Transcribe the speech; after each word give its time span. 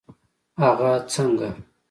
هغه 0.61 0.91
څنګه؟ 1.13 1.49